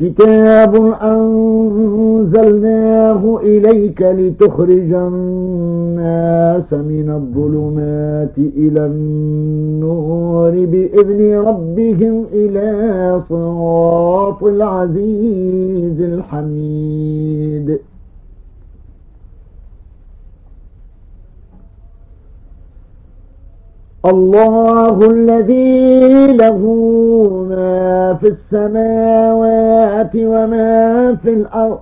[0.00, 0.74] كتاب
[1.14, 12.68] أنزلناه إليك لتخرج الناس من الظلمات إلى النور بإذن ربهم إلى
[13.28, 17.78] صراط العزيز الحميد.
[24.12, 26.60] الله الذي له
[27.50, 27.69] ما
[28.20, 31.80] في السماوات وما في الأرض.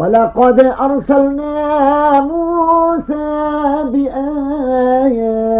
[0.00, 3.30] ولقد أرسلنا موسى
[3.92, 5.58] بآياتنا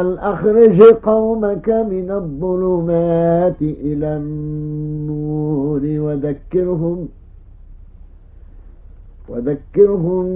[0.00, 7.08] أن أخرج قومك من الظلمات إلى النور وذكرهم
[9.28, 10.26] وذكرهم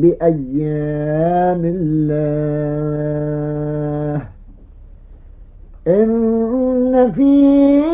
[0.00, 3.14] بأيام الله
[5.86, 7.93] إن في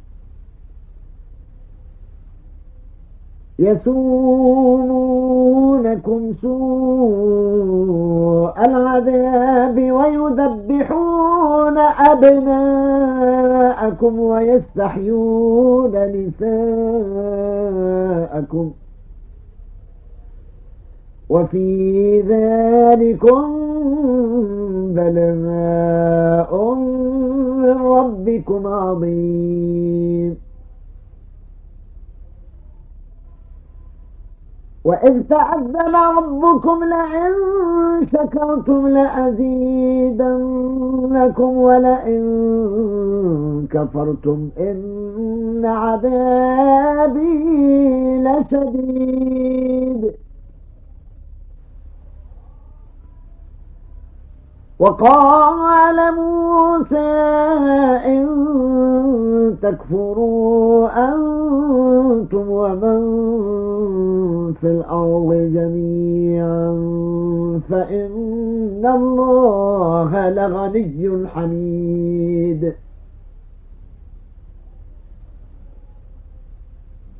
[5.01, 7.71] يسومونكم سوء
[8.65, 11.77] العذاب ويذبحون
[12.11, 13.39] أبناءكم
[14.19, 15.91] ويستحيون
[18.41, 18.71] نساءكم
[21.29, 23.61] وفي ذلكم
[24.95, 26.73] بلاء
[27.63, 30.37] من ربكم عظيم
[34.83, 37.33] وإذ تأذن ربكم لئن
[38.13, 40.17] شكرتم لأزيدنكم
[41.57, 42.21] ولئن
[43.71, 47.33] كفرتم إن عذابي
[48.25, 50.11] لشديد.
[54.81, 57.09] وقال موسى
[58.05, 58.25] إن
[59.61, 63.01] تكفروا أنتم ومن
[64.61, 66.71] في الأرض جميعا
[67.69, 72.73] فإن الله لغني حميد.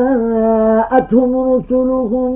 [0.00, 2.30] جاءتهم رسلهم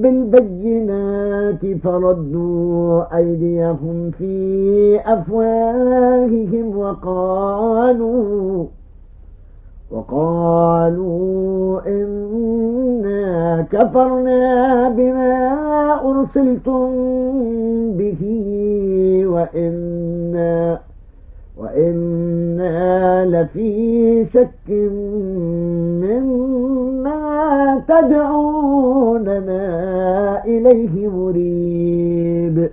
[0.00, 8.66] بالبينات فردوا أيديهم في أفواههم وقالوا
[9.90, 15.34] وقالوا إنا كفرنا بما
[16.10, 16.90] أرسلتم
[17.98, 18.22] به
[19.26, 20.80] وإنا
[21.58, 22.29] وإنا
[23.24, 24.70] لفي شك
[26.02, 29.64] مما تدعوننا
[30.44, 32.70] إليه مريب.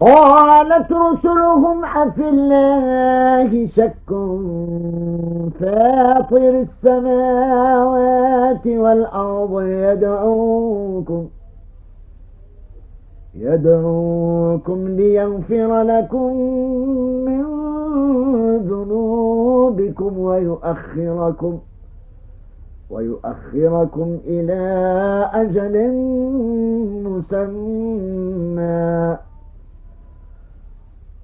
[0.00, 4.08] قالت رسلهم أفي الله شك
[5.60, 11.28] فاطر السماوات والأرض يدعوكم
[13.38, 16.36] يدعوكم ليغفر لكم
[17.24, 17.44] من
[18.56, 21.58] ذنوبكم ويؤخركم
[22.90, 24.60] ويؤخركم إلى
[25.32, 25.92] أجل
[27.04, 29.16] مسمى.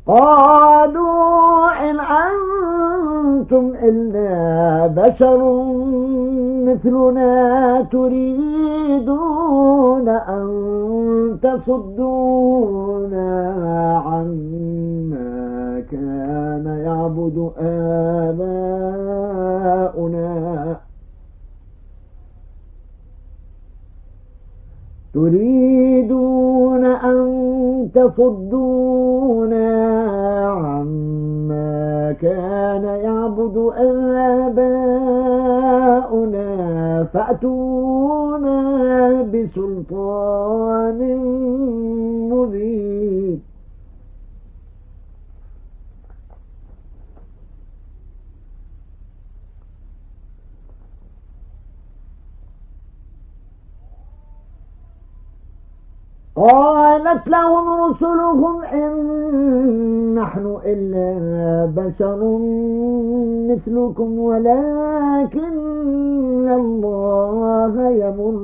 [0.06, 1.33] قالوا
[3.44, 5.40] أنتم إلا بشر
[6.64, 8.88] مثلنا تريدون
[10.08, 10.46] أن
[11.42, 13.28] تصدونا
[14.06, 17.50] عما كان يعبد
[18.28, 18.64] آباؤنا.
[25.14, 27.43] تريدون أن
[27.94, 29.68] تصدونا
[30.50, 33.56] عما كان يعبد
[35.76, 36.44] آباؤنا
[37.04, 38.58] فأتونا
[39.22, 41.00] بسلطان
[42.30, 43.40] مبين
[56.94, 62.38] قالت لهم رسلهم إن نحن إلا بشر
[63.50, 65.54] مثلكم ولكن
[66.48, 68.36] الله يمن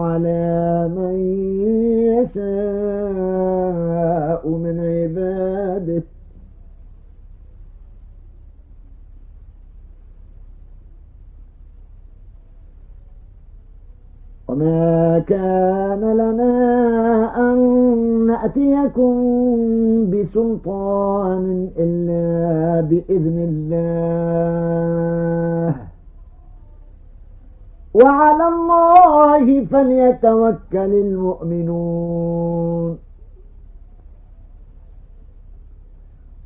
[0.00, 1.14] على من
[2.14, 2.48] يشاء
[4.48, 6.02] من عباده.
[14.58, 16.54] وما كان لنا
[17.36, 17.58] أن
[18.26, 19.14] نأتيكم
[20.10, 24.48] بسلطان إلا بإذن الله.
[27.94, 32.98] وعلى الله فليتوكل المؤمنون.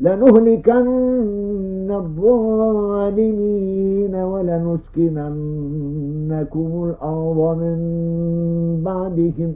[0.00, 7.78] لنهلكن الظالمين ولنسكننكم الأرض من
[8.84, 9.54] بعدهم.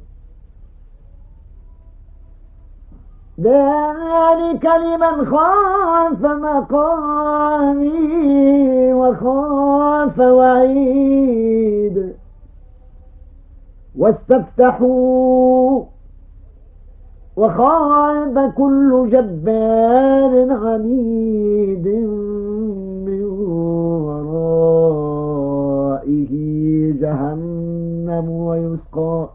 [3.40, 7.92] ذلك لمن خاف مقامي
[8.92, 12.14] وخاف وعيد.
[13.98, 15.82] واستفتحوا
[17.37, 21.87] وخاب كل جبار عنيد
[23.07, 23.23] من
[24.07, 25.33] ورائه
[27.00, 29.29] جهنم ويسقى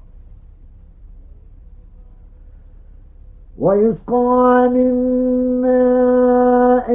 [3.59, 4.93] ويسقى من
[5.61, 6.89] ماء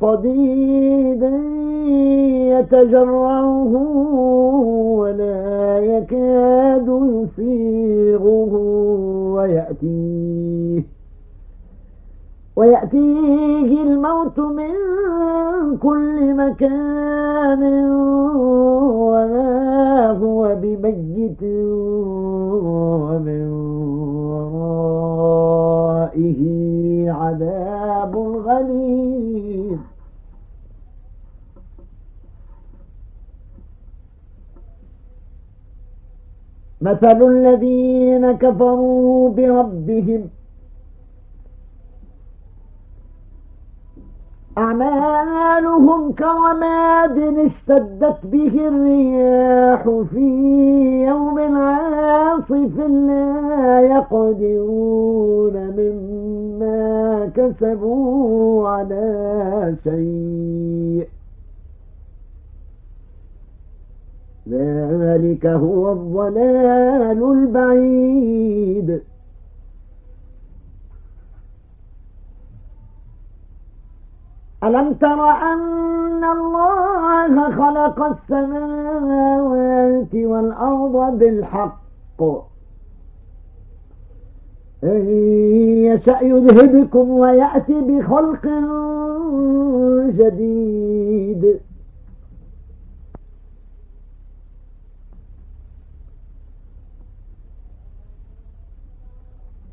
[0.00, 1.22] صديد
[2.52, 3.72] يتجرعه
[4.98, 6.88] ولا يكاد
[7.38, 8.52] يسيغه.
[9.32, 10.82] ويأتيه.
[12.56, 14.72] ويأتيه الموت من
[15.78, 17.62] كل مكان
[19.06, 21.42] وما هو بميت
[22.62, 23.52] ومن
[26.12, 26.42] ورائه
[27.10, 29.78] عذاب غليظ.
[36.82, 40.22] مثل الذين كفروا بربهم.
[44.58, 50.26] أعمالهم كرماد اشتدت به الرياح في
[51.08, 61.11] يوم عاصف لا يقدرون مما كسبوا على شيء.
[64.48, 69.02] ذلك هو الضلال البعيد.
[74.64, 82.22] ألم تر أن الله خلق السماوات والأرض بالحق؟
[84.84, 85.08] إن
[85.84, 88.46] يشأ يذهبكم ويأتي بخلق
[90.10, 91.60] جديد.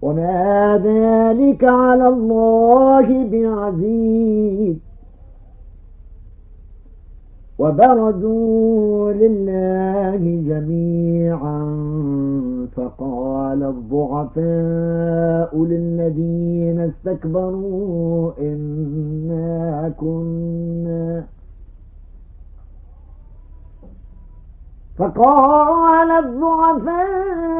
[0.01, 4.75] وما ذلك على الله بعزيز.
[7.59, 11.65] وبرزوا لله جميعا
[12.75, 21.23] فقال الضعفاء للذين استكبروا إنا كنا
[24.99, 27.51] فقال الضعفاء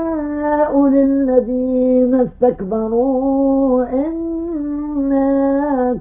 [0.88, 5.29] للذين استكبروا إنا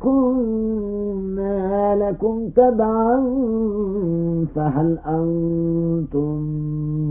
[0.03, 3.17] كنا لكم تبعا
[4.55, 6.39] فهل أنتم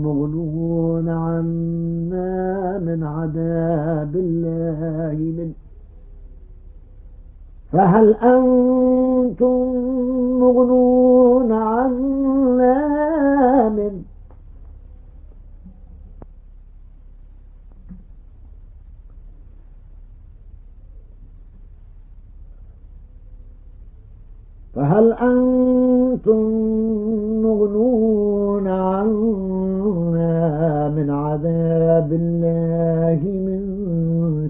[0.02, 5.52] مغنون عنا من عذاب الله من
[7.72, 9.74] فهل أنتم
[10.40, 12.88] مغنون عنا
[13.68, 14.02] من
[24.78, 26.42] فهل أنتم
[27.42, 30.38] مغنون عنا
[30.88, 33.60] من عذاب الله من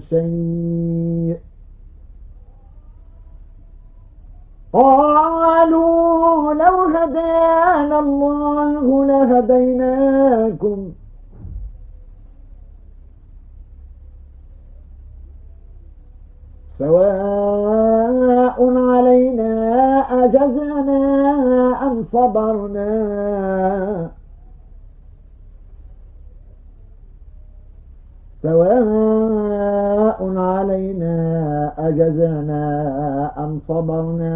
[0.09, 1.37] شيء؟
[4.73, 10.91] قالوا لو هدانا الله لهديناكم.
[16.79, 19.58] سواء علينا
[20.09, 21.01] أجزنا
[21.87, 22.89] أم صبرنا؟
[28.43, 31.15] سواء علينا
[31.77, 32.65] أجزنا
[33.37, 34.35] أم صبرنا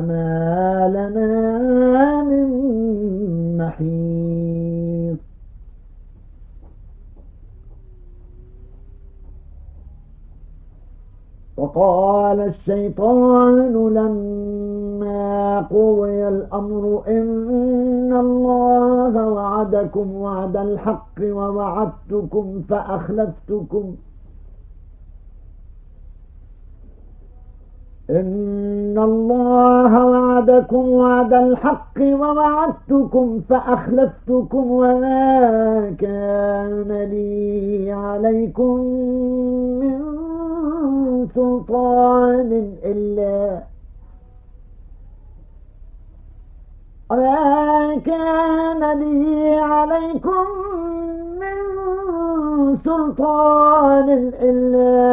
[0.00, 2.48] ما لنا من
[3.58, 4.57] محيط.
[11.58, 23.94] وقال الشيطان لما قضي الأمر إن الله وعدكم وعد الحق ووعدتكم فأخلفتكم
[28.10, 38.76] إن الله وعدكم وعد الحق ووعدتكم فأخلفتكم وما كان لي عليكم
[39.80, 39.98] من
[41.34, 43.60] سلطان إلا
[47.10, 50.44] وما كان لي عليكم
[51.40, 51.56] من
[52.84, 54.08] سلطان
[54.42, 55.07] إلا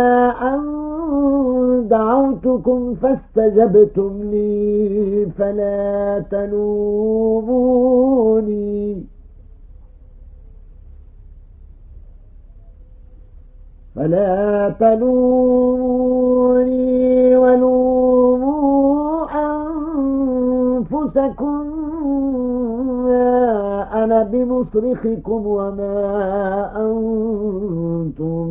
[2.43, 7.55] دعوتكم فاستجبتم لي فلا تلوموني
[13.95, 16.15] فلا تلوموني
[17.35, 19.25] ولوموا
[20.75, 21.64] أنفسكم
[24.05, 25.95] أنا بمصرخكم وما
[26.77, 28.45] أنتم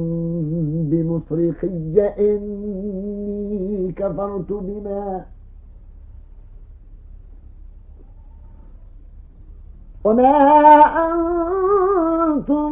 [0.91, 1.69] بمصرخي
[2.19, 5.25] إني كفرت بما
[10.05, 10.31] وما
[12.27, 12.71] أنتم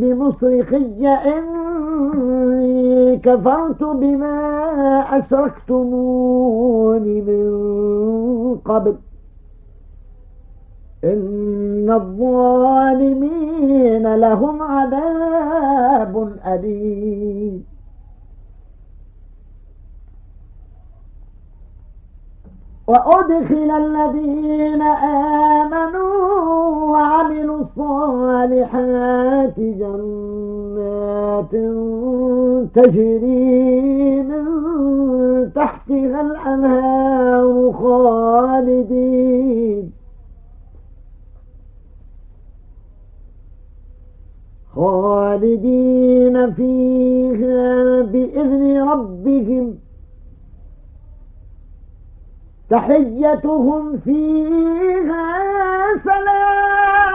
[0.00, 4.38] بمصرخي إني كفرت بما
[5.18, 7.48] أشركتمون من
[8.64, 8.96] قبل
[11.88, 17.64] إن الظالمين لهم عذاب أليم.
[22.86, 24.82] وأدخل الذين
[25.62, 31.50] آمنوا وعملوا الصالحات جنات
[32.74, 34.44] تجري من
[35.54, 39.97] تحتها الأنهار خالدين.
[44.78, 49.74] خالدين فيها بإذن ربهم.
[52.70, 55.38] تحيتهم فيها
[56.04, 57.07] سلام.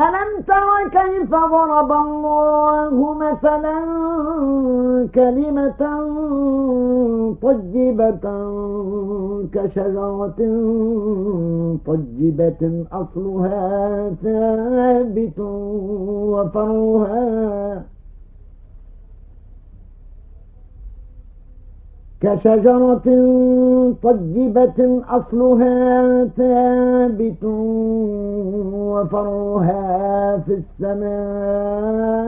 [0.00, 3.78] ألم تر كيف ضرب الله مثلا
[5.14, 5.80] كلمة
[7.42, 8.26] طيبة
[9.52, 10.40] كشجرة
[11.86, 15.38] طيبة أصلها ثابت
[16.32, 17.82] وفرها
[22.20, 23.06] كشجرة
[24.02, 27.44] طيبة أصلها ثابت
[28.84, 32.18] وفرها في السماء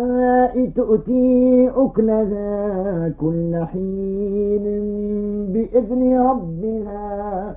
[0.76, 4.64] تؤتي أكلها كل حين
[5.52, 7.56] بإذن ربها.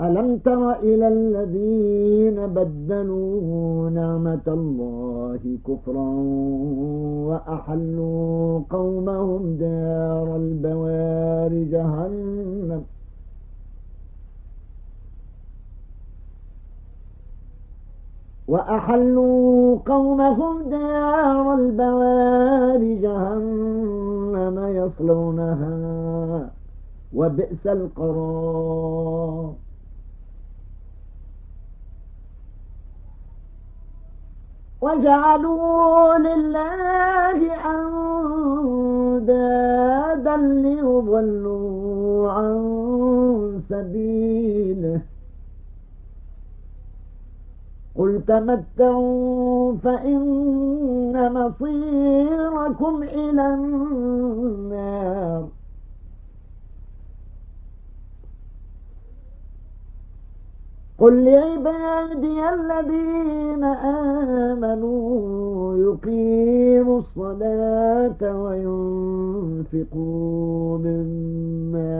[0.00, 6.10] ألم تر إلى الذين بدلوا نعمة الله كفرا
[7.28, 12.82] وأحلوا قومهم دار البوار جهنم؟
[18.48, 26.50] وأحلوا قومهم دار البوار جهنم يصلونها
[27.14, 29.65] وبئس القرار.
[34.86, 37.38] وجعلوا لله
[39.14, 42.56] أندادا ليضلوا عن
[43.70, 45.00] سبيله.
[47.98, 54.95] قل تمتعوا فإن مصيركم إلى النار.
[61.06, 63.64] قل لعبادي الذين
[64.54, 68.22] آمنوا يقيموا الصلاة
[69.66, 69.98] وينفقوا
[70.78, 71.96] مما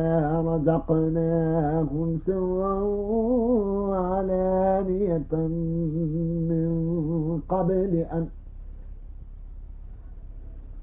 [0.46, 2.80] رزقناهم سرا
[3.90, 5.32] وعلانية
[6.50, 6.68] من
[7.48, 8.26] قبل أن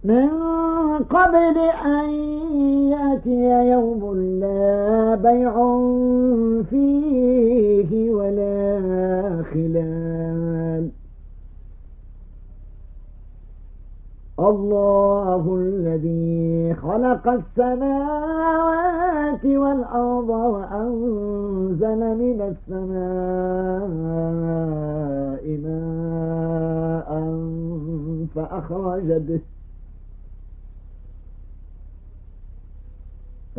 [0.03, 0.29] من
[1.09, 2.09] قبل أن
[2.91, 5.53] يأتي يوم لا بيع
[6.69, 10.89] فيه ولا خلال.
[14.39, 18.65] الله الذي خلق السماوات
[19.45, 23.03] والأرض وأنزل من السماء
[25.63, 27.09] ماء
[28.35, 29.52] فأخرج به.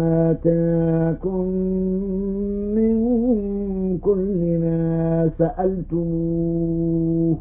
[0.09, 1.45] وآتاكم
[2.77, 2.97] من
[3.99, 7.37] كل ما سألتموه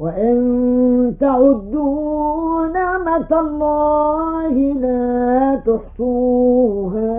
[0.00, 7.14] وإن تعدوا نعمة الله لا تحصوها.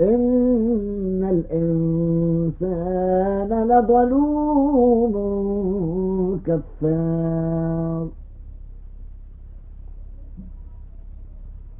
[0.00, 5.14] إن الإنسان لظلوم
[6.46, 7.99] كفار.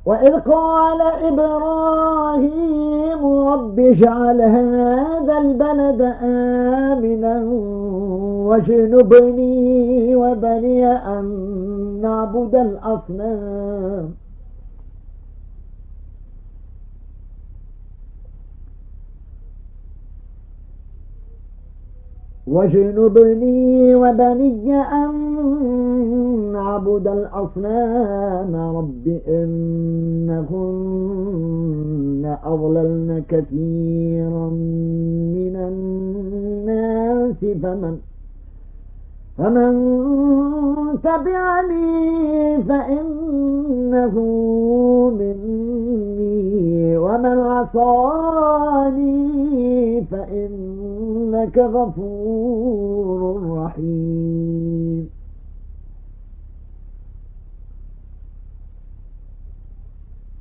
[0.05, 7.43] وإذ قال إبراهيم رب اجعل هذا البلد آمنا
[8.49, 11.25] واجنبني وبني أن
[12.03, 14.15] نعبد الأصنام.
[22.47, 25.11] واجنبني وبني أن
[26.71, 30.77] نعبد الأصنام رب إنهن
[32.45, 34.49] أضللن كثيرا
[35.35, 37.99] من الناس فمن
[39.39, 39.73] فمن
[41.03, 44.15] تبعني فإنه
[45.19, 48.91] مني ومن عصاني
[50.11, 53.21] فإنك غفور
[53.57, 55.20] رحيم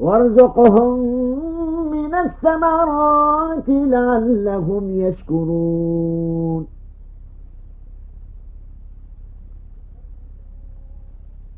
[0.00, 0.98] وارزقهم
[1.90, 6.66] من الثمرات لعلهم يشكرون.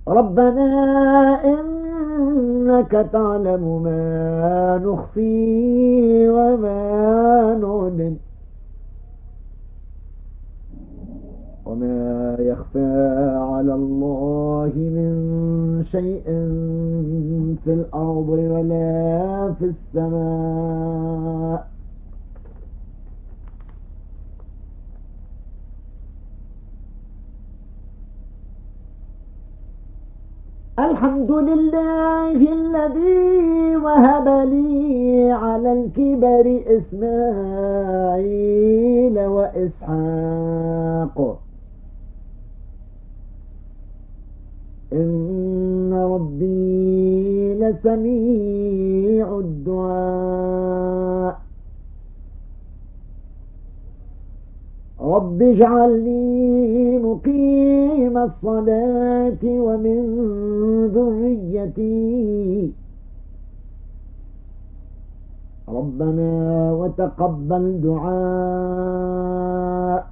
[0.09, 8.17] ربنا إنك تعلم ما نخفي وما نعلن.
[11.73, 15.15] وما يخفى على الله من
[15.91, 16.25] شيء
[17.65, 21.67] في الأرض ولا في السماء.
[30.79, 37.97] الحمد لله الذي وهب لي على الكبر إسماعيل
[39.27, 41.17] وإسحاق
[44.93, 45.93] إن
[47.87, 51.39] ربي لسميع الدعاء.
[55.01, 60.17] رب اجعلني مقيم الصلاة ومن
[60.95, 62.73] ذريتي.
[65.69, 70.12] ربنا وتقبل دعاء.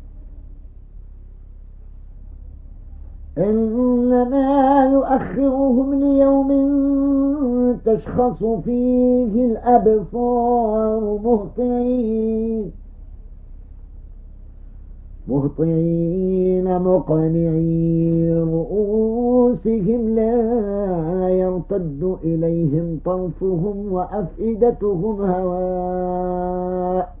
[3.41, 6.49] إنما يؤخرهم ليوم
[7.85, 12.71] تشخص فيه الأبصار مهطعين.
[15.27, 27.20] مهطعين مقنعي رؤوسهم لا يرتد إليهم طرفهم وأفئدتهم هواء.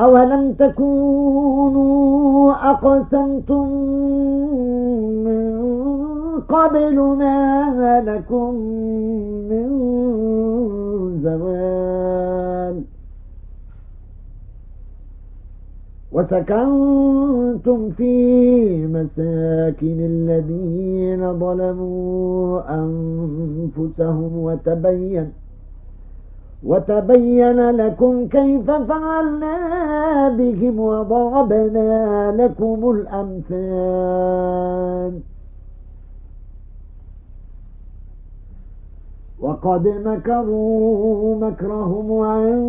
[0.00, 3.68] أولم تكونوا أقسمتم
[5.24, 5.56] من
[6.48, 8.54] قبل ما لكم
[9.50, 9.68] من
[11.22, 12.82] زوال
[16.12, 25.32] وسكنتم في مساكن الذين ظلموا أنفسهم وتبين
[26.64, 29.56] وتبين لكم كيف فعلنا
[30.28, 34.06] بهم وضربنا لكم الأمثال.
[39.40, 42.60] وقد مكروا مكرهم وعند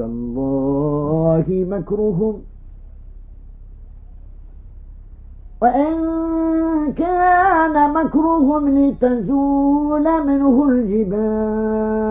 [0.00, 2.34] الله مكرهم.
[5.62, 5.96] وإن
[6.92, 12.06] كان مكرهم لتزول منه الجبال.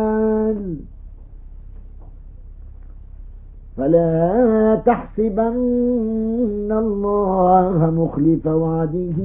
[3.78, 9.18] فلا تحسبن الله مخلف وعده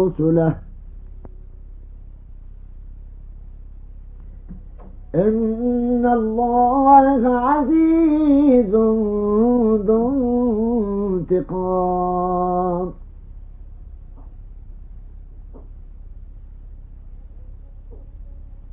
[0.00, 0.54] رسله.
[5.14, 8.74] إن الله عزيز
[9.86, 10.10] ذو
[11.30, 12.99] انتقام.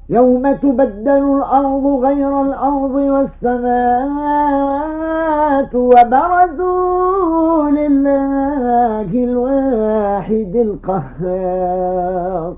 [0.09, 2.95] يوم تبدل الأرض غير الأرض
[3.43, 4.67] والسماوات
[5.75, 12.55] وبرزوا لله الواحد القهار.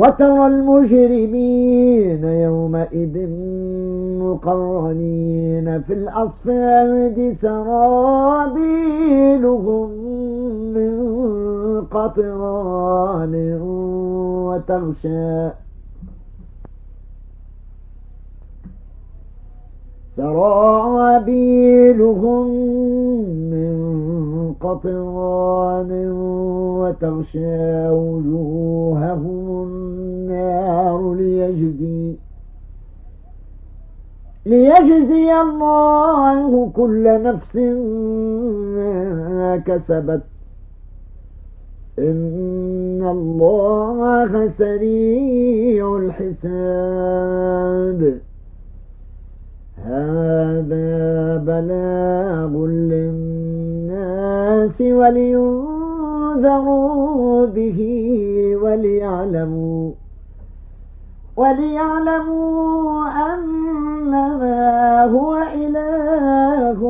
[0.00, 3.14] وترى المجرمين يومئذ
[4.22, 7.36] مقرنين في الأصفاد
[8.60, 9.90] سرابيلهم
[10.74, 10.92] من
[11.90, 13.34] قطران
[14.46, 15.50] وتغشى
[21.10, 22.46] سرابيلهم
[23.52, 23.76] من
[24.60, 25.90] قطران
[26.80, 32.16] وتغشى وجوههم النار ليجزي
[34.46, 37.56] ليجزي الله كل نفس
[38.76, 40.22] ما كسبت.
[41.98, 47.50] إن الله سريع الحساب.
[49.84, 53.20] هذا بلاغ للناس
[54.80, 55.86] ولينذروا
[57.46, 57.80] به
[58.62, 59.92] وليعلموا
[61.36, 66.82] وليعلموا أنما هو إله